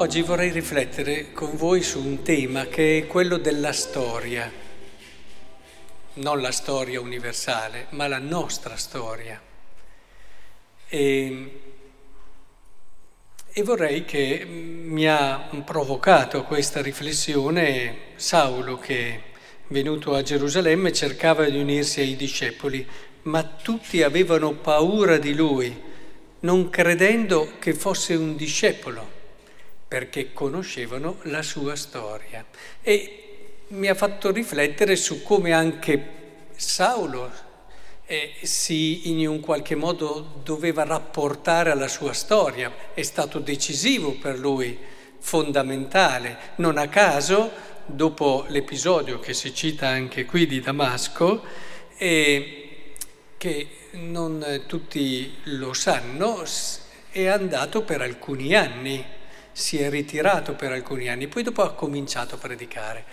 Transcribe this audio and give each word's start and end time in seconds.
Oggi 0.00 0.22
vorrei 0.22 0.50
riflettere 0.50 1.32
con 1.32 1.56
voi 1.56 1.82
su 1.82 1.98
un 1.98 2.22
tema 2.22 2.66
che 2.66 2.98
è 2.98 3.06
quello 3.08 3.36
della 3.36 3.72
storia, 3.72 4.48
non 6.14 6.40
la 6.40 6.52
storia 6.52 7.00
universale, 7.00 7.86
ma 7.90 8.06
la 8.06 8.20
nostra 8.20 8.76
storia. 8.76 9.42
E, 10.88 11.60
e 13.50 13.62
vorrei 13.64 14.04
che 14.04 14.44
mi 14.44 15.08
ha 15.08 15.48
provocato 15.64 16.44
questa 16.44 16.80
riflessione 16.80 18.12
Saulo 18.14 18.78
che, 18.78 19.22
venuto 19.66 20.14
a 20.14 20.22
Gerusalemme, 20.22 20.92
cercava 20.92 21.44
di 21.48 21.58
unirsi 21.58 21.98
ai 21.98 22.14
discepoli, 22.14 22.86
ma 23.22 23.42
tutti 23.42 24.04
avevano 24.04 24.52
paura 24.52 25.18
di 25.18 25.34
lui, 25.34 25.76
non 26.40 26.70
credendo 26.70 27.54
che 27.58 27.74
fosse 27.74 28.14
un 28.14 28.36
discepolo 28.36 29.16
perché 29.88 30.34
conoscevano 30.34 31.18
la 31.22 31.42
sua 31.42 31.74
storia. 31.74 32.44
E 32.82 33.22
mi 33.68 33.88
ha 33.88 33.94
fatto 33.94 34.30
riflettere 34.30 34.94
su 34.96 35.22
come 35.22 35.52
anche 35.52 36.16
Saulo 36.54 37.46
eh, 38.10 38.32
si 38.42 39.10
in 39.10 39.26
un 39.28 39.40
qualche 39.40 39.74
modo 39.74 40.40
doveva 40.42 40.84
rapportare 40.84 41.70
alla 41.70 41.88
sua 41.88 42.12
storia, 42.12 42.72
è 42.94 43.02
stato 43.02 43.38
decisivo 43.38 44.12
per 44.12 44.38
lui, 44.38 44.76
fondamentale. 45.18 46.38
Non 46.56 46.78
a 46.78 46.88
caso, 46.88 47.50
dopo 47.84 48.46
l'episodio 48.48 49.20
che 49.20 49.34
si 49.34 49.54
cita 49.54 49.88
anche 49.88 50.24
qui 50.24 50.46
di 50.46 50.60
Damasco, 50.60 51.42
eh, 51.98 52.94
che 53.36 53.68
non 53.92 54.64
tutti 54.66 55.34
lo 55.44 55.74
sanno, 55.74 56.44
è 57.10 57.26
andato 57.26 57.82
per 57.82 58.00
alcuni 58.00 58.54
anni 58.54 59.04
si 59.58 59.76
è 59.78 59.90
ritirato 59.90 60.54
per 60.54 60.70
alcuni 60.70 61.08
anni, 61.08 61.26
poi 61.26 61.42
dopo 61.42 61.62
ha 61.62 61.74
cominciato 61.74 62.36
a 62.36 62.38
predicare. 62.38 63.04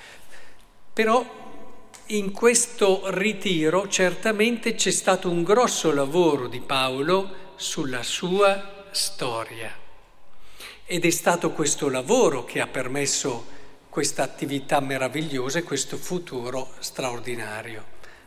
Però 0.94 1.26
in 2.08 2.32
questo 2.32 3.02
ritiro 3.06 3.88
certamente 3.88 4.76
c'è 4.76 4.92
stato 4.92 5.28
un 5.28 5.42
grosso 5.42 5.92
lavoro 5.92 6.48
di 6.48 6.62
Paolo 6.62 7.54
sulla 7.56 8.04
sua 8.04 8.86
storia. 8.92 9.76
Ed 10.86 11.04
è 11.04 11.10
stato 11.10 11.50
questo 11.50 11.90
lavoro 11.90 12.46
che 12.46 12.62
ha 12.62 12.68
permesso 12.68 13.48
questa 13.90 14.22
attività 14.22 14.80
meravigliosa 14.80 15.58
e 15.58 15.64
questo 15.64 15.98
futuro 15.98 16.74
straordinario 16.78 17.86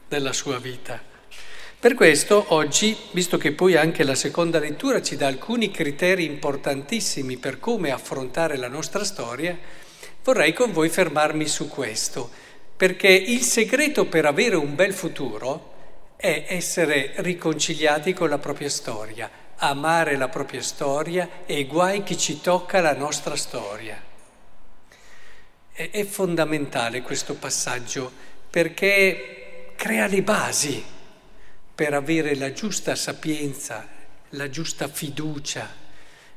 della 0.09 0.33
sua 0.33 0.59
vita. 0.59 1.01
Per 1.81 1.95
questo 1.95 2.47
oggi, 2.49 2.97
visto 3.13 3.39
che 3.39 3.53
poi 3.53 3.77
anche 3.77 4.03
la 4.03 4.17
seconda 4.17 4.59
lettura 4.59 5.01
ci 5.01 5.15
dà 5.15 5.29
alcuni 5.29 5.71
criteri 5.71 6.25
importantissimi 6.25 7.37
per 7.37 7.61
come 7.61 7.93
affrontare 7.93 8.57
la 8.57 8.67
nostra 8.67 9.05
storia, 9.05 9.57
vorrei 10.25 10.53
con 10.53 10.73
voi 10.73 10.89
fermarmi 10.89 11.47
su 11.47 11.69
questo, 11.69 12.29
perché 12.77 13.07
il 13.07 13.43
segreto 13.43 14.07
per 14.07 14.27
avere 14.27 14.57
un 14.57 14.75
bel 14.75 14.93
futuro 14.93 16.17
è 16.17 16.47
essere 16.49 17.13
riconciliati 17.19 18.13
con 18.13 18.29
la 18.29 18.39
propria 18.39 18.71
storia, 18.71 19.31
amare 19.59 20.17
la 20.17 20.29
propria 20.29 20.63
storia 20.63 21.45
e 21.47 21.65
guai 21.67 22.03
chi 22.03 22.19
ci 22.19 22.41
tocca 22.41 22.81
la 22.81 22.95
nostra 22.95 23.37
storia. 23.37 24.03
È, 25.71 26.03
fondamentale 26.03 27.03
questo 27.03 27.35
passaggio 27.35 28.11
perché 28.51 29.75
crea 29.77 30.09
le 30.09 30.23
basi 30.23 30.97
per 31.79 31.95
avere 31.95 32.35
la 32.35 32.53
giusta 32.53 32.97
sapienza, 32.97 33.87
la 34.31 34.51
giusta 34.51 34.89
fiducia, 34.89 35.73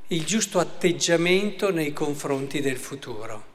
il 0.10 0.24
giusto 0.24 0.60
atteggiamento 0.60 1.72
nei 1.72 1.94
confronti 1.94 2.62
del 2.62 2.78
futuro. 2.78 3.46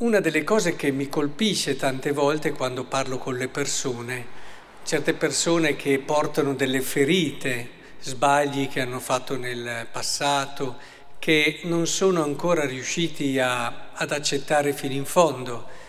Una 0.00 0.20
delle 0.20 0.44
cose 0.44 0.76
che 0.76 0.90
mi 0.90 1.08
colpisce 1.08 1.76
tante 1.76 2.12
volte 2.12 2.52
quando 2.52 2.84
parlo 2.84 3.16
con 3.16 3.36
le 3.36 3.48
persone, 3.48 4.26
certe 4.84 5.14
persone 5.14 5.76
che 5.76 5.98
portano 6.00 6.52
delle 6.52 6.82
ferite, 6.82 7.70
sbagli 8.00 8.68
che 8.68 8.82
hanno 8.82 9.00
fatto 9.00 9.38
nel 9.38 9.86
passato, 9.90 10.76
che 11.18 11.60
non 11.62 11.86
sono 11.86 12.22
ancora 12.22 12.66
riusciti 12.66 13.38
a, 13.38 13.92
ad 13.94 14.12
accettare 14.12 14.74
fino 14.74 14.92
in 14.92 15.06
fondo, 15.06 15.88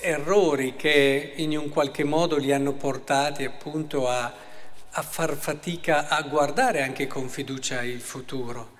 errori 0.00 0.76
che 0.76 1.34
in 1.36 1.56
un 1.58 1.68
qualche 1.68 2.04
modo 2.04 2.38
li 2.38 2.52
hanno 2.52 2.72
portati 2.72 3.44
appunto 3.44 4.08
a, 4.08 4.32
a 4.90 5.02
far 5.02 5.36
fatica 5.36 6.08
a 6.08 6.22
guardare 6.22 6.82
anche 6.82 7.06
con 7.06 7.28
fiducia 7.28 7.82
il 7.82 8.00
futuro. 8.00 8.72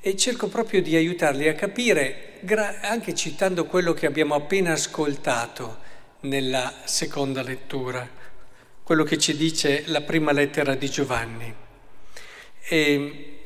E 0.00 0.16
cerco 0.16 0.48
proprio 0.48 0.82
di 0.82 0.96
aiutarli 0.96 1.48
a 1.48 1.54
capire, 1.54 2.40
anche 2.82 3.14
citando 3.14 3.66
quello 3.66 3.94
che 3.94 4.06
abbiamo 4.06 4.34
appena 4.34 4.72
ascoltato 4.72 5.78
nella 6.20 6.80
seconda 6.84 7.42
lettura, 7.42 8.06
quello 8.82 9.04
che 9.04 9.16
ci 9.18 9.36
dice 9.36 9.84
la 9.86 10.00
prima 10.00 10.32
lettera 10.32 10.74
di 10.74 10.90
Giovanni. 10.90 11.54
E, 12.66 13.38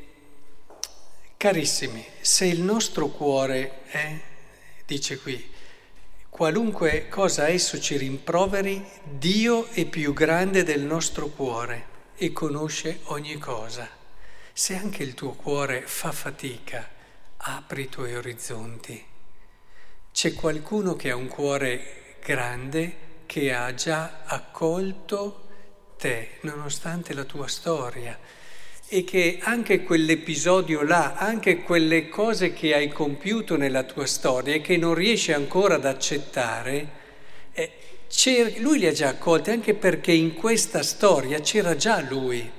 carissimi, 1.37 2.03
se 2.19 2.45
il 2.45 2.61
nostro 2.61 3.07
cuore 3.07 3.83
è, 3.85 4.19
dice 4.85 5.19
qui, 5.19 5.57
Qualunque 6.39 7.09
cosa 7.09 7.49
esso 7.49 7.81
ci 7.81 7.97
rimproveri, 7.97 8.81
Dio 9.03 9.67
è 9.71 9.83
più 9.83 10.13
grande 10.13 10.63
del 10.63 10.79
nostro 10.79 11.27
cuore 11.27 11.87
e 12.15 12.31
conosce 12.31 13.01
ogni 13.07 13.37
cosa. 13.37 13.85
Se 14.53 14.73
anche 14.77 15.03
il 15.03 15.15
tuo 15.15 15.33
cuore 15.33 15.81
fa 15.81 16.13
fatica, 16.13 16.87
apri 17.35 17.81
i 17.81 17.89
tuoi 17.89 18.15
orizzonti. 18.15 19.05
C'è 20.13 20.33
qualcuno 20.33 20.95
che 20.95 21.09
ha 21.11 21.17
un 21.17 21.27
cuore 21.27 22.15
grande 22.23 23.25
che 23.25 23.53
ha 23.53 23.73
già 23.73 24.21
accolto 24.23 25.49
te, 25.97 26.37
nonostante 26.43 27.13
la 27.13 27.25
tua 27.25 27.49
storia 27.49 28.17
e 28.91 29.03
che 29.03 29.37
anche 29.43 29.83
quell'episodio 29.83 30.81
là, 30.81 31.13
anche 31.13 31.61
quelle 31.61 32.09
cose 32.09 32.53
che 32.53 32.73
hai 32.73 32.89
compiuto 32.89 33.55
nella 33.55 33.83
tua 33.83 34.07
storia 34.07 34.55
e 34.55 34.61
che 34.61 34.77
non 34.77 34.95
riesci 34.95 35.31
ancora 35.31 35.75
ad 35.75 35.85
accettare, 35.85 36.89
eh, 37.53 37.71
lui 38.57 38.79
li 38.79 38.87
ha 38.87 38.91
già 38.91 39.09
accolti 39.09 39.51
anche 39.51 39.75
perché 39.75 40.11
in 40.11 40.33
questa 40.33 40.81
storia 40.81 41.39
c'era 41.39 41.75
già 41.75 42.01
lui, 42.01 42.49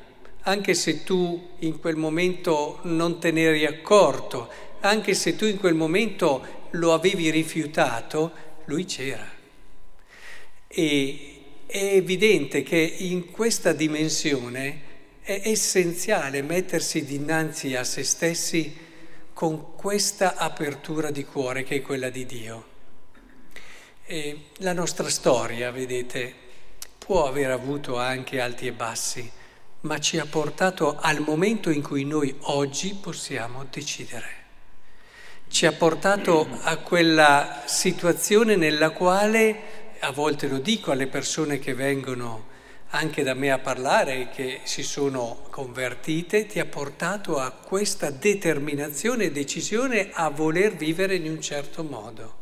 anche 0.43 0.75
se 0.75 1.03
tu 1.03 1.49
in 1.59 1.81
quel 1.81 1.97
momento 1.97 2.79
non 2.83 3.19
te 3.19 3.33
ne 3.33 3.43
eri 3.43 3.67
accorto, 3.67 4.49
anche 4.83 5.15
se 5.15 5.35
tu 5.35 5.47
in 5.47 5.59
quel 5.59 5.75
momento 5.75 6.69
lo 6.71 6.93
avevi 6.93 7.29
rifiutato, 7.31 8.31
lui 8.67 8.85
c'era. 8.85 9.29
E 10.69 11.25
è 11.67 11.95
evidente 11.95 12.63
che 12.63 12.79
in 12.79 13.33
questa 13.33 13.73
dimensione 13.73 14.90
è 15.23 15.43
essenziale 15.45 16.43
mettersi 16.43 17.05
dinanzi 17.05 17.77
a 17.77 17.85
se 17.85 18.03
stessi 18.03 18.89
con 19.33 19.75
questa 19.75 20.37
apertura 20.37 21.11
di 21.11 21.25
cuore 21.25 21.63
che 21.63 21.77
è 21.77 21.83
quella 21.83 22.11
di 22.11 22.27
Dio. 22.27 22.69
E 24.05 24.47
la 24.59 24.73
nostra 24.73 25.09
storia, 25.09 25.71
vedete, 25.71 26.35
può 26.99 27.27
aver 27.27 27.51
avuto 27.51 27.97
anche 27.97 28.41
alti 28.41 28.67
e 28.67 28.73
bassi, 28.73 29.31
ma 29.83 29.99
ci 29.99 30.19
ha 30.19 30.27
portato 30.27 30.99
al 31.01 31.21
momento 31.21 31.71
in 31.71 31.83
cui 31.83 32.05
noi 32.05 32.35
oggi 32.41 32.95
possiamo 33.01 33.67
decidere. 33.71 34.39
Ci 35.49 35.67
ha 35.67 35.73
portato 35.73 36.49
a 36.63 36.77
quella 36.79 37.63
situazione 37.67 38.57
nella 38.57 38.91
quale, 38.91 39.97
a 40.01 40.11
volte 40.11 40.49
lo 40.49 40.59
dico 40.59 40.91
alle 40.91 41.07
persone 41.07 41.59
che 41.59 41.75
vengono 41.75 42.50
anche 42.91 43.23
da 43.23 43.35
me 43.35 43.53
a 43.53 43.59
parlare 43.59 44.31
che 44.31 44.61
si 44.65 44.83
sono 44.83 45.47
convertite, 45.51 46.47
ti 46.47 46.59
ha 46.59 46.67
portato 46.67 47.39
a 47.39 47.51
questa 47.51 48.11
determinazione 48.11 49.25
e 49.25 49.31
decisione 49.31 50.11
a 50.13 50.29
voler 50.29 50.75
vivere 50.75 51.15
in 51.15 51.31
un 51.31 51.41
certo 51.41 51.85
modo. 51.85 52.39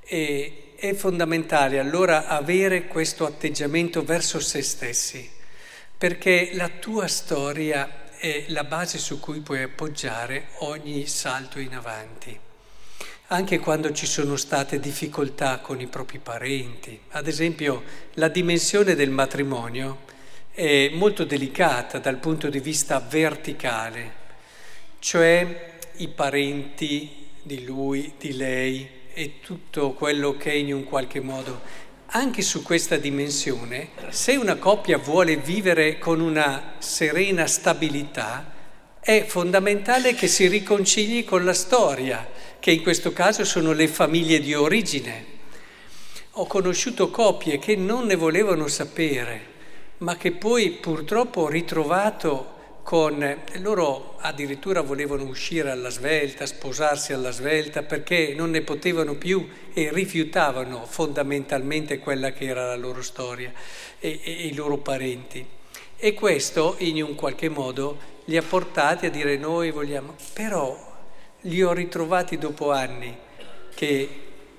E 0.00 0.74
è 0.76 0.94
fondamentale 0.94 1.78
allora 1.78 2.26
avere 2.26 2.86
questo 2.86 3.26
atteggiamento 3.26 4.02
verso 4.02 4.40
se 4.40 4.62
stessi, 4.62 5.28
perché 5.96 6.50
la 6.54 6.68
tua 6.68 7.06
storia 7.06 8.08
è 8.16 8.46
la 8.48 8.64
base 8.64 8.98
su 8.98 9.20
cui 9.20 9.40
puoi 9.40 9.62
appoggiare 9.62 10.48
ogni 10.58 11.06
salto 11.06 11.58
in 11.58 11.74
avanti 11.74 12.50
anche 13.32 13.58
quando 13.58 13.92
ci 13.92 14.04
sono 14.04 14.36
state 14.36 14.78
difficoltà 14.78 15.58
con 15.60 15.80
i 15.80 15.86
propri 15.86 16.18
parenti. 16.18 17.00
Ad 17.12 17.26
esempio, 17.26 17.82
la 18.14 18.28
dimensione 18.28 18.94
del 18.94 19.08
matrimonio 19.08 20.00
è 20.52 20.90
molto 20.92 21.24
delicata 21.24 21.98
dal 21.98 22.18
punto 22.18 22.50
di 22.50 22.60
vista 22.60 23.00
verticale, 23.00 24.12
cioè 24.98 25.70
i 25.96 26.08
parenti 26.08 27.30
di 27.42 27.64
lui, 27.64 28.12
di 28.18 28.36
lei 28.36 28.86
e 29.14 29.40
tutto 29.40 29.92
quello 29.92 30.36
che 30.36 30.52
in 30.52 30.74
un 30.74 30.84
qualche 30.84 31.20
modo. 31.20 31.62
Anche 32.14 32.42
su 32.42 32.62
questa 32.62 32.98
dimensione, 32.98 33.88
se 34.10 34.36
una 34.36 34.56
coppia 34.56 34.98
vuole 34.98 35.38
vivere 35.38 35.98
con 35.98 36.20
una 36.20 36.74
serena 36.80 37.46
stabilità, 37.46 38.52
è 39.00 39.24
fondamentale 39.26 40.14
che 40.14 40.28
si 40.28 40.46
riconcili 40.48 41.24
con 41.24 41.46
la 41.46 41.54
storia, 41.54 42.24
che 42.62 42.70
in 42.70 42.82
questo 42.84 43.12
caso 43.12 43.44
sono 43.44 43.72
le 43.72 43.88
famiglie 43.88 44.38
di 44.38 44.54
origine. 44.54 45.24
Ho 46.34 46.46
conosciuto 46.46 47.10
coppie 47.10 47.58
che 47.58 47.74
non 47.74 48.06
ne 48.06 48.14
volevano 48.14 48.68
sapere, 48.68 49.40
ma 49.98 50.16
che 50.16 50.30
poi 50.30 50.70
purtroppo 50.70 51.40
ho 51.40 51.48
ritrovato 51.48 52.78
con 52.84 53.42
loro 53.54 54.14
addirittura 54.18 54.80
volevano 54.80 55.24
uscire 55.24 55.72
alla 55.72 55.90
svelta, 55.90 56.46
sposarsi 56.46 57.12
alla 57.12 57.32
svelta 57.32 57.82
perché 57.82 58.32
non 58.32 58.50
ne 58.50 58.62
potevano 58.62 59.16
più 59.16 59.44
e 59.74 59.90
rifiutavano 59.92 60.86
fondamentalmente 60.86 61.98
quella 61.98 62.30
che 62.30 62.44
era 62.44 62.66
la 62.66 62.76
loro 62.76 63.02
storia 63.02 63.52
e, 63.98 64.20
e, 64.22 64.30
i 64.46 64.54
loro 64.54 64.76
parenti. 64.76 65.44
E 65.96 66.14
questo 66.14 66.76
in 66.78 67.02
un 67.02 67.16
qualche 67.16 67.48
modo 67.48 67.98
li 68.26 68.36
ha 68.36 68.42
portati 68.42 69.06
a 69.06 69.10
dire 69.10 69.36
noi 69.36 69.72
vogliamo, 69.72 70.14
però 70.32 70.90
li 71.42 71.62
ho 71.62 71.72
ritrovati 71.72 72.38
dopo 72.38 72.70
anni 72.70 73.16
che 73.74 74.08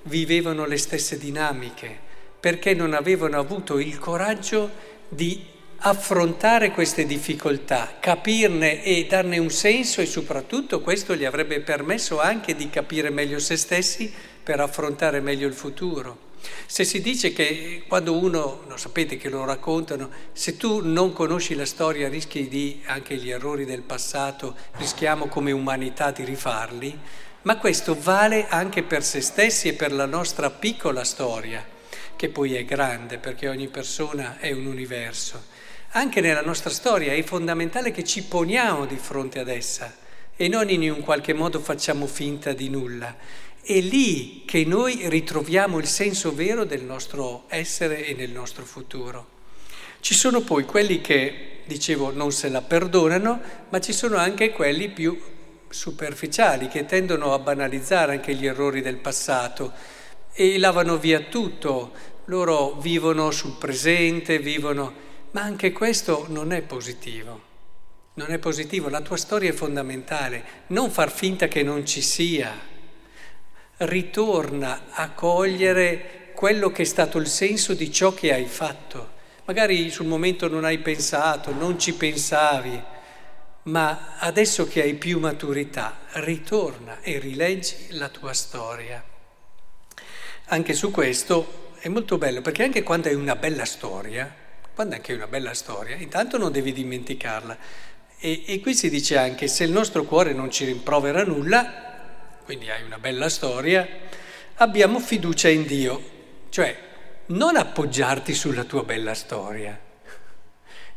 vivevano 0.04 0.66
le 0.66 0.78
stesse 0.78 1.18
dinamiche 1.18 2.12
perché 2.40 2.74
non 2.74 2.94
avevano 2.94 3.38
avuto 3.38 3.80
il 3.80 3.98
coraggio 4.00 4.70
di 5.08 5.46
affrontare 5.86 6.72
queste 6.72 7.06
difficoltà, 7.06 7.98
capirne 8.00 8.84
e 8.84 9.06
darne 9.06 9.38
un 9.38 9.50
senso 9.50 10.02
e 10.02 10.06
soprattutto 10.06 10.82
questo 10.82 11.16
gli 11.16 11.26
avrebbe 11.26 11.60
permesso 11.60 12.20
anche 12.20 12.56
di 12.56 12.70
capire 12.70 13.10
meglio 13.10 13.40
se 13.40 13.58
stessi 13.58 14.12
per 14.44 14.60
affrontare 14.60 15.20
meglio 15.20 15.48
il 15.48 15.54
futuro. 15.54 16.23
Se 16.66 16.84
si 16.84 17.02
dice 17.02 17.34
che 17.34 17.84
quando 17.88 18.18
uno, 18.18 18.64
lo 18.68 18.78
sapete 18.78 19.18
che 19.18 19.30
lo 19.30 19.46
raccontano, 19.46 20.10
se 20.32 20.58
tu 20.58 20.82
non 20.86 21.14
conosci 21.14 21.56
la 21.56 21.66
storia 21.66 22.10
rischi 22.10 22.48
di, 22.48 22.82
anche 22.86 23.16
gli 23.16 23.30
errori 23.30 23.66
del 23.66 23.82
passato, 23.82 24.56
rischiamo 24.78 25.28
come 25.28 25.52
umanità 25.52 26.12
di 26.12 26.24
rifarli, 26.24 27.00
ma 27.44 27.58
questo 27.58 27.96
vale 28.00 28.48
anche 28.48 28.84
per 28.84 29.04
se 29.04 29.22
stessi 29.22 29.68
e 29.70 29.74
per 29.74 29.92
la 29.92 30.06
nostra 30.06 30.50
piccola 30.50 31.04
storia, 31.04 31.66
che 32.16 32.30
poi 32.30 32.56
è 32.56 32.66
grande 32.66 33.18
perché 33.18 33.48
ogni 33.48 33.68
persona 33.68 34.38
è 34.40 34.52
un 34.52 34.66
universo. 34.66 35.52
Anche 35.96 36.22
nella 36.22 36.42
nostra 36.42 36.70
storia 36.70 37.14
è 37.14 37.24
fondamentale 37.24 37.92
che 37.92 38.04
ci 38.04 38.24
poniamo 38.24 38.86
di 38.86 38.98
fronte 38.98 39.40
ad 39.40 39.50
essa 39.50 39.94
e 40.36 40.48
non 40.48 40.70
in 40.70 40.90
un 40.90 41.02
qualche 41.02 41.34
modo 41.34 41.60
facciamo 41.60 42.08
finta 42.08 42.54
di 42.54 42.70
nulla. 42.70 43.16
È 43.66 43.80
lì 43.80 44.44
che 44.46 44.66
noi 44.66 45.08
ritroviamo 45.08 45.78
il 45.78 45.88
senso 45.88 46.36
vero 46.36 46.66
del 46.66 46.84
nostro 46.84 47.46
essere 47.48 48.06
e 48.06 48.14
del 48.14 48.32
nostro 48.32 48.66
futuro. 48.66 49.26
Ci 50.02 50.14
sono 50.14 50.42
poi 50.42 50.66
quelli 50.66 51.00
che, 51.00 51.62
dicevo, 51.64 52.12
non 52.12 52.34
se 52.34 52.50
la 52.50 52.62
perdonano, 52.62 53.40
ma 53.70 53.80
ci 53.80 53.94
sono 53.94 54.18
anche 54.18 54.52
quelli 54.52 54.90
più 54.90 55.18
superficiali 55.70 56.68
che 56.68 56.84
tendono 56.84 57.34
a 57.34 57.40
banalizzare 57.40 58.12
anche 58.12 58.36
gli 58.36 58.46
errori 58.46 58.82
del 58.82 58.98
passato 58.98 59.72
e 60.34 60.60
lavano 60.60 60.98
via 60.98 61.22
tutto. 61.22 61.94
Loro 62.26 62.74
vivono 62.82 63.32
sul 63.32 63.56
presente, 63.58 64.40
vivono 64.40 64.94
ma 65.32 65.42
anche 65.42 65.72
questo 65.72 66.26
non 66.28 66.52
è 66.52 66.62
positivo. 66.64 67.42
Non 68.16 68.30
è 68.30 68.40
positivo, 68.40 68.90
la 68.90 69.00
tua 69.00 69.16
storia 69.16 69.52
è 69.52 69.54
fondamentale. 69.54 70.44
Non 70.68 70.92
far 70.92 71.10
finta 71.10 71.48
che 71.48 71.64
non 71.64 71.86
ci 71.86 72.02
sia. 72.02 72.72
Ritorna 73.86 74.86
a 74.92 75.10
cogliere 75.12 76.32
quello 76.34 76.72
che 76.72 76.84
è 76.84 76.86
stato 76.86 77.18
il 77.18 77.28
senso 77.28 77.74
di 77.74 77.92
ciò 77.92 78.14
che 78.14 78.34
hai 78.34 78.46
fatto. 78.46 79.12
Magari 79.46 79.90
sul 79.90 80.06
momento 80.06 80.48
non 80.48 80.64
hai 80.64 80.78
pensato, 80.80 81.54
non 81.54 81.78
ci 81.78 81.94
pensavi, 81.94 82.82
ma 83.64 84.16
adesso 84.20 84.68
che 84.68 84.82
hai 84.82 84.94
più 84.94 85.20
maturità, 85.20 86.00
ritorna 86.14 87.02
e 87.02 87.20
rileggi 87.20 87.88
la 87.90 88.10
tua 88.10 88.34
storia. 88.34 89.04
Anche 90.46 90.74
su 90.74 90.92
questo 90.92 91.72
è 91.80 91.90
molto 91.90 92.18
bello, 92.18 92.42
perché 92.42 92.64
anche 92.64 92.84
quando 92.84 93.10
hai 93.10 93.16
una 93.16 93.36
bella 93.36 93.66
storia, 93.66 94.34
quando 94.74 94.94
è 94.94 94.98
anche 94.98 95.14
una 95.14 95.28
bella 95.28 95.54
storia, 95.54 95.96
intanto 95.96 96.38
non 96.38 96.52
devi 96.52 96.72
dimenticarla. 96.72 97.58
E, 98.18 98.44
e 98.46 98.60
qui 98.62 98.74
si 98.74 98.90
dice 98.90 99.18
anche, 99.18 99.48
se 99.48 99.66
il 99.66 99.72
nostro 99.72 100.04
cuore 100.04 100.34
non 100.34 100.50
ci 100.50 100.64
rimprovera 100.66 101.24
nulla, 101.24 101.93
quindi 102.44 102.70
hai 102.70 102.84
una 102.84 103.00
bella 103.00 103.30
storia, 103.30 103.88
abbiamo 104.56 105.00
fiducia 105.00 105.50
in 105.50 105.66
Dio. 105.66 106.12
Cioè, 106.50 106.78
non 107.28 107.56
appoggiarti 107.56 108.34
sulla 108.34 108.64
tua 108.64 108.84
bella 108.84 109.14
storia, 109.14 109.80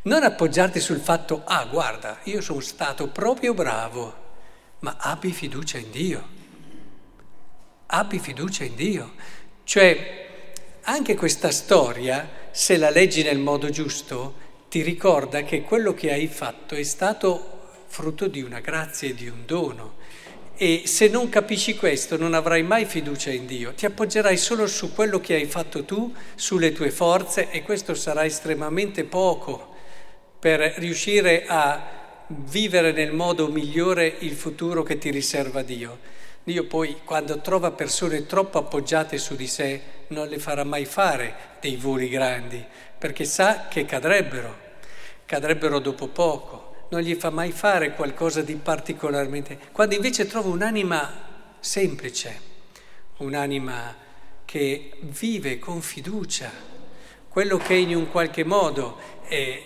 non 0.02 0.22
appoggiarti 0.22 0.80
sul 0.80 1.00
fatto, 1.00 1.42
ah 1.44 1.64
guarda, 1.64 2.20
io 2.24 2.40
sono 2.40 2.60
stato 2.60 3.08
proprio 3.08 3.54
bravo, 3.54 4.24
ma 4.80 4.96
abbi 4.98 5.32
fiducia 5.32 5.78
in 5.78 5.90
Dio. 5.90 6.28
Abbi 7.86 8.18
fiducia 8.18 8.64
in 8.64 8.74
Dio. 8.74 9.12
Cioè, 9.64 10.24
anche 10.82 11.14
questa 11.14 11.50
storia 11.50 12.44
se 12.56 12.78
la 12.78 12.88
leggi 12.88 13.22
nel 13.22 13.38
modo 13.38 13.68
giusto, 13.68 14.34
ti 14.70 14.80
ricorda 14.80 15.42
che 15.42 15.60
quello 15.60 15.92
che 15.92 16.10
hai 16.10 16.26
fatto 16.26 16.74
è 16.74 16.82
stato 16.84 17.74
frutto 17.86 18.28
di 18.28 18.40
una 18.40 18.60
grazia 18.60 19.08
e 19.08 19.14
di 19.14 19.28
un 19.28 19.44
dono. 19.44 19.96
E 20.58 20.84
se 20.86 21.08
non 21.08 21.28
capisci 21.28 21.76
questo 21.76 22.16
non 22.16 22.32
avrai 22.32 22.62
mai 22.62 22.86
fiducia 22.86 23.30
in 23.30 23.44
Dio, 23.44 23.74
ti 23.74 23.84
appoggerai 23.84 24.38
solo 24.38 24.66
su 24.66 24.94
quello 24.94 25.20
che 25.20 25.34
hai 25.34 25.44
fatto 25.44 25.84
tu, 25.84 26.14
sulle 26.34 26.72
tue 26.72 26.90
forze 26.90 27.50
e 27.50 27.62
questo 27.62 27.92
sarà 27.92 28.24
estremamente 28.24 29.04
poco 29.04 29.74
per 30.38 30.60
riuscire 30.78 31.44
a 31.46 32.24
vivere 32.28 32.92
nel 32.92 33.12
modo 33.12 33.48
migliore 33.48 34.16
il 34.20 34.32
futuro 34.32 34.82
che 34.82 34.96
ti 34.96 35.10
riserva 35.10 35.60
Dio. 35.60 35.98
Dio 36.42 36.64
poi 36.64 37.00
quando 37.04 37.40
trova 37.42 37.72
persone 37.72 38.24
troppo 38.24 38.56
appoggiate 38.56 39.18
su 39.18 39.36
di 39.36 39.46
sé 39.46 39.80
non 40.08 40.26
le 40.26 40.38
farà 40.38 40.64
mai 40.64 40.86
fare 40.86 41.34
dei 41.60 41.76
voli 41.76 42.08
grandi, 42.08 42.64
perché 42.96 43.26
sa 43.26 43.66
che 43.68 43.84
cadrebbero, 43.84 44.56
cadrebbero 45.26 45.80
dopo 45.80 46.08
poco, 46.08 46.65
non 46.88 47.00
gli 47.00 47.14
fa 47.14 47.30
mai 47.30 47.52
fare 47.52 47.94
qualcosa 47.94 48.42
di 48.42 48.54
particolarmente. 48.54 49.58
Quando 49.72 49.94
invece 49.94 50.26
trova 50.26 50.48
un'anima 50.48 51.24
semplice, 51.60 52.40
un'anima 53.18 53.94
che 54.44 54.92
vive 55.00 55.58
con 55.58 55.82
fiducia, 55.82 56.50
quello 57.28 57.58
che 57.58 57.74
in 57.74 57.94
un 57.94 58.10
qualche 58.10 58.44
modo 58.44 58.98
è, 59.28 59.62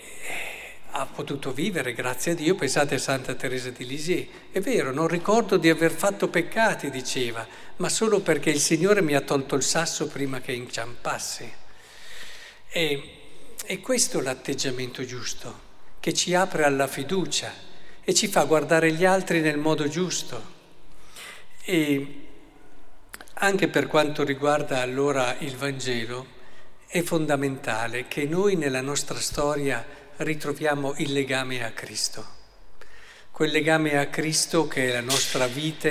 ha 0.91 1.05
potuto 1.05 1.53
vivere, 1.53 1.93
grazie 1.93 2.33
a 2.33 2.35
Dio, 2.35 2.55
pensate 2.55 2.95
a 2.95 2.99
Santa 2.99 3.33
Teresa 3.35 3.69
di 3.69 3.85
Lisieux. 3.85 4.27
È 4.51 4.59
vero, 4.59 4.91
non 4.91 5.07
ricordo 5.07 5.57
di 5.57 5.69
aver 5.69 5.91
fatto 5.91 6.27
peccati, 6.27 6.89
diceva, 6.89 7.47
ma 7.77 7.87
solo 7.87 8.19
perché 8.19 8.49
il 8.49 8.59
Signore 8.59 9.01
mi 9.01 9.15
ha 9.15 9.21
tolto 9.21 9.55
il 9.55 9.63
sasso 9.63 10.07
prima 10.07 10.41
che 10.41 10.51
inciampassi. 10.51 11.49
E, 12.67 13.13
e 13.63 13.79
questo 13.79 14.19
è 14.19 14.21
l'atteggiamento 14.21 15.05
giusto, 15.05 15.69
che 16.01 16.13
ci 16.13 16.33
apre 16.33 16.65
alla 16.65 16.87
fiducia 16.87 17.53
e 18.03 18.13
ci 18.13 18.27
fa 18.27 18.43
guardare 18.43 18.91
gli 18.91 19.05
altri 19.05 19.39
nel 19.39 19.59
modo 19.59 19.87
giusto. 19.87 20.59
E 21.63 22.15
anche 23.35 23.67
per 23.69 23.87
quanto 23.87 24.23
riguarda 24.23 24.81
allora 24.81 25.35
il 25.39 25.55
Vangelo, 25.55 26.39
è 26.87 27.01
fondamentale 27.03 28.07
che 28.07 28.25
noi 28.25 28.55
nella 28.55 28.81
nostra 28.81 29.19
storia 29.19 29.85
ritroviamo 30.17 30.95
il 30.97 31.13
legame 31.13 31.63
a 31.63 31.71
Cristo. 31.71 32.39
Quel 33.31 33.51
legame 33.51 33.97
a 33.97 34.07
Cristo 34.07 34.67
che 34.67 34.89
è 34.89 34.91
la 34.91 35.01
nostra 35.01 35.47
vita, 35.47 35.89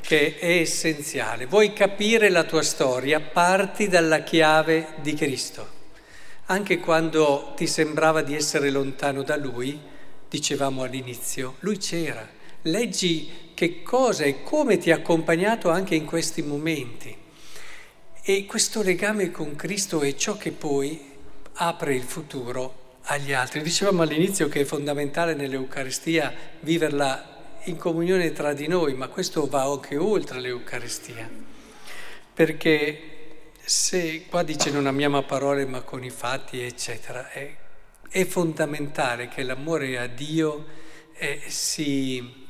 che 0.00 0.38
è 0.38 0.58
essenziale. 0.58 1.46
Vuoi 1.46 1.72
capire 1.72 2.28
la 2.28 2.44
tua 2.44 2.62
storia? 2.62 3.20
Parti 3.20 3.88
dalla 3.88 4.22
chiave 4.22 4.94
di 5.00 5.14
Cristo. 5.14 5.82
Anche 6.46 6.78
quando 6.78 7.54
ti 7.56 7.66
sembrava 7.66 8.20
di 8.20 8.34
essere 8.34 8.68
lontano 8.70 9.22
da 9.22 9.34
Lui, 9.36 9.80
dicevamo 10.28 10.82
all'inizio, 10.82 11.56
Lui 11.60 11.78
c'era. 11.78 12.28
Leggi 12.62 13.52
che 13.54 13.82
cosa 13.82 14.24
e 14.24 14.42
come 14.42 14.76
ti 14.76 14.90
ha 14.90 14.96
accompagnato 14.96 15.70
anche 15.70 15.94
in 15.94 16.04
questi 16.04 16.42
momenti. 16.42 17.16
E 18.22 18.44
questo 18.44 18.82
legame 18.82 19.30
con 19.30 19.56
Cristo 19.56 20.02
è 20.02 20.14
ciò 20.16 20.36
che 20.36 20.50
poi 20.50 21.12
apre 21.54 21.94
il 21.94 22.02
futuro 22.02 22.98
agli 23.04 23.32
altri. 23.32 23.62
Dicevamo 23.62 24.02
all'inizio 24.02 24.48
che 24.48 24.60
è 24.60 24.64
fondamentale 24.64 25.34
nell'Eucaristia 25.34 26.30
viverla 26.60 27.60
in 27.64 27.76
comunione 27.78 28.32
tra 28.32 28.52
di 28.52 28.66
noi, 28.66 28.92
ma 28.92 29.08
questo 29.08 29.46
va 29.46 29.62
anche 29.62 29.96
oltre 29.96 30.40
l'Eucaristia, 30.40 31.26
perché 32.34 33.13
se 33.66 34.26
qua 34.28 34.42
dice 34.42 34.70
non 34.70 34.86
amiamo 34.86 35.16
a 35.16 35.22
parole 35.22 35.64
ma 35.64 35.80
con 35.80 36.04
i 36.04 36.10
fatti, 36.10 36.60
eccetera, 36.60 37.30
è, 37.30 37.56
è 38.10 38.24
fondamentale 38.26 39.28
che 39.28 39.42
l'amore 39.42 39.98
a 39.98 40.06
Dio 40.06 40.66
eh, 41.14 41.40
si, 41.46 42.46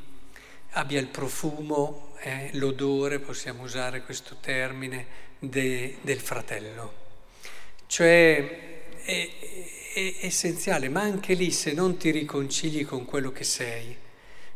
abbia 0.71 0.99
il 0.99 1.07
profumo, 1.07 2.17
eh, 2.21 2.51
l'odore, 2.55 3.21
possiamo 3.21 3.63
usare 3.63 4.03
questo 4.03 4.39
termine, 4.41 5.07
de, 5.39 5.99
del 6.01 6.19
fratello. 6.19 7.03
Cioè 7.87 8.95
è, 9.05 9.31
è 9.95 10.17
essenziale, 10.21 10.89
ma 10.89 11.03
anche 11.03 11.35
lì 11.35 11.53
se 11.53 11.73
non 11.75 11.97
ti 11.97 12.11
riconcili 12.11 12.83
con 12.83 13.05
quello 13.05 13.31
che 13.31 13.45
sei, 13.45 13.97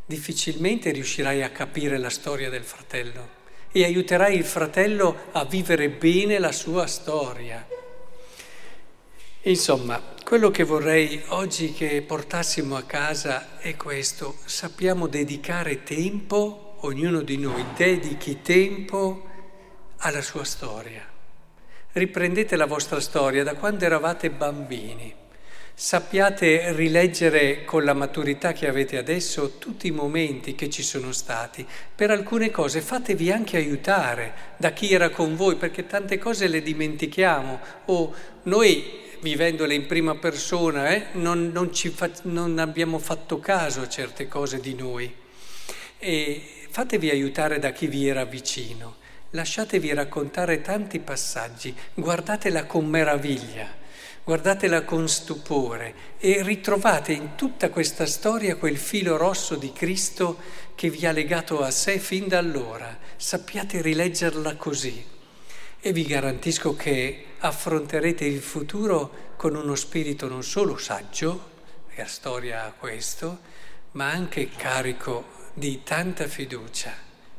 difficilmente 0.05 0.91
riuscirai 0.91 1.43
a 1.45 1.51
capire 1.51 1.99
la 1.99 2.11
storia 2.11 2.51
del 2.51 2.65
fratello 2.65 3.38
e 3.71 3.85
aiuterai 3.85 4.37
il 4.37 4.45
fratello 4.45 5.25
a 5.33 5.45
vivere 5.45 5.89
bene 5.91 6.39
la 6.39 6.53
sua 6.53 6.87
storia. 6.87 7.67
Insomma, 9.43 10.03
quello 10.25 10.51
che 10.51 10.65
vorrei 10.65 11.23
oggi 11.29 11.73
che 11.73 12.03
portassimo 12.03 12.77
a 12.77 12.83
casa 12.83 13.59
è 13.59 13.77
questo, 13.77 14.37
sappiamo 14.45 15.07
dedicare 15.07 15.83
tempo, 15.83 16.77
ognuno 16.81 17.23
di 17.23 17.39
noi 17.39 17.65
dedichi 17.77 18.43
tempo 18.43 19.25
alla 19.99 20.23
sua 20.23 20.45
storia. 20.45 21.07
Riprendete 21.93 22.57
la 22.57 22.67
vostra 22.67 23.01
storia 23.01 23.43
da 23.43 23.55
quando 23.55 23.85
eravate 23.85 24.31
bambini. 24.31 25.15
Sappiate 25.81 26.73
rileggere 26.73 27.65
con 27.65 27.85
la 27.85 27.95
maturità 27.95 28.53
che 28.53 28.67
avete 28.67 28.99
adesso 28.99 29.59
tutti 29.59 29.87
i 29.87 29.93
momenti 29.93 30.57
che 30.57 30.69
ci 30.69 30.83
sono 30.83 31.13
stati. 31.13 31.65
Per 31.95 32.11
alcune 32.11 32.51
cose 32.51 32.81
fatevi 32.81 33.31
anche 33.31 33.59
aiutare 33.59 34.35
da 34.57 34.73
chi 34.73 34.93
era 34.93 35.11
con 35.11 35.37
voi, 35.37 35.55
perché 35.55 35.87
tante 35.87 36.19
cose 36.19 36.49
le 36.49 36.63
dimentichiamo 36.63 37.61
o 37.85 38.13
noi 38.43 38.83
vivendole 39.21 39.73
in 39.75 39.87
prima 39.87 40.17
persona, 40.17 40.89
eh, 40.89 41.07
non, 41.13 41.53
non, 41.53 41.71
fa, 41.73 42.11
non 42.23 42.59
abbiamo 42.59 42.99
fatto 42.99 43.39
caso 43.39 43.83
a 43.83 43.89
certe 43.89 44.27
cose 44.27 44.59
di 44.59 44.75
noi. 44.75 45.15
E 45.97 46.43
fatevi 46.71 47.09
aiutare 47.09 47.61
da 47.61 47.71
chi 47.71 47.87
vi 47.87 48.09
era 48.09 48.25
vicino, 48.25 48.97
lasciatevi 49.31 49.95
raccontare 49.95 50.61
tanti 50.61 50.99
passaggi, 50.99 51.73
guardatela 51.95 52.65
con 52.65 52.85
meraviglia, 52.85 53.78
guardatela 54.29 54.85
con 54.85 55.09
stupore 55.09 56.17
e 56.19 56.43
ritrovate 56.43 57.13
in 57.13 57.35
tutta 57.35 57.71
questa 57.71 58.05
storia 58.05 58.57
quel 58.57 58.77
filo 58.77 59.17
rosso 59.17 59.55
di 59.55 59.73
Cristo 59.73 60.37
che 60.75 60.91
vi 60.91 61.07
ha 61.07 61.13
legato 61.13 61.63
a 61.63 61.71
sé 61.71 61.99
fin 61.99 62.29
da 62.29 62.37
allora. 62.37 62.95
Sappiate 63.17 63.81
rileggerla 63.81 64.57
così 64.57 65.03
e 65.81 65.93
vi 65.95 66.05
garantisco 66.05 66.77
che 66.77 67.25
affronterete 67.39 68.27
il 68.27 68.43
futuro 68.43 69.33
con 69.37 69.55
uno 69.55 69.75
spirito 69.75 70.29
non 70.29 70.43
solo 70.43 70.77
saggio, 70.77 71.49
la 71.97 72.05
storia 72.05 72.67
ha 72.67 72.73
questo, 72.73 73.39
ma 73.93 74.11
anche 74.11 74.51
carico 74.51 75.25
di 75.55 75.81
tanta 75.83 76.27
fiducia 76.27 76.93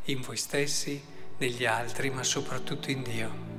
in 0.06 0.22
voi 0.22 0.38
stessi, 0.38 1.00
negli 1.38 1.66
altri, 1.68 2.10
ma 2.10 2.24
soprattutto 2.24 2.90
in 2.90 3.04
Dio. 3.04 3.59